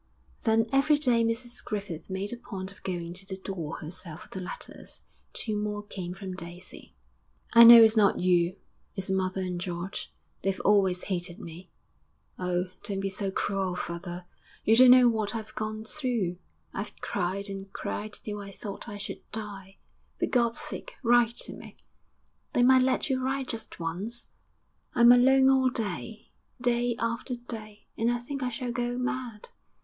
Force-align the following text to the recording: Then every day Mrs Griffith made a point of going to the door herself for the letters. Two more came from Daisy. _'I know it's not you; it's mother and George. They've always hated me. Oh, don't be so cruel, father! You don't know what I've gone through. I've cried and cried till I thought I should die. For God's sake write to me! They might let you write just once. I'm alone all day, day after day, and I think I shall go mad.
Then 0.45 0.65
every 0.73 0.97
day 0.97 1.23
Mrs 1.23 1.63
Griffith 1.63 2.09
made 2.09 2.33
a 2.33 2.35
point 2.35 2.71
of 2.71 2.81
going 2.81 3.13
to 3.13 3.25
the 3.27 3.37
door 3.37 3.77
herself 3.81 4.21
for 4.23 4.29
the 4.29 4.41
letters. 4.43 5.01
Two 5.31 5.55
more 5.55 5.83
came 5.83 6.15
from 6.15 6.33
Daisy. 6.33 6.95
_'I 7.53 7.67
know 7.67 7.83
it's 7.83 7.95
not 7.95 8.19
you; 8.19 8.55
it's 8.95 9.11
mother 9.11 9.41
and 9.41 9.61
George. 9.61 10.11
They've 10.41 10.59
always 10.61 11.03
hated 11.03 11.39
me. 11.39 11.69
Oh, 12.39 12.71
don't 12.83 12.99
be 12.99 13.11
so 13.11 13.29
cruel, 13.29 13.75
father! 13.75 14.25
You 14.63 14.75
don't 14.75 14.89
know 14.89 15.07
what 15.07 15.35
I've 15.35 15.53
gone 15.53 15.85
through. 15.85 16.37
I've 16.73 16.95
cried 17.01 17.47
and 17.47 17.71
cried 17.71 18.13
till 18.13 18.39
I 18.41 18.49
thought 18.49 18.89
I 18.89 18.97
should 18.97 19.21
die. 19.31 19.77
For 20.19 20.25
God's 20.25 20.57
sake 20.59 20.93
write 21.03 21.35
to 21.41 21.53
me! 21.53 21.77
They 22.53 22.63
might 22.63 22.81
let 22.81 23.07
you 23.11 23.23
write 23.23 23.49
just 23.49 23.79
once. 23.79 24.29
I'm 24.95 25.11
alone 25.11 25.47
all 25.47 25.69
day, 25.69 26.31
day 26.59 26.95
after 26.97 27.35
day, 27.35 27.85
and 27.95 28.09
I 28.09 28.17
think 28.17 28.41
I 28.41 28.49
shall 28.49 28.71
go 28.71 28.97
mad. 28.97 29.49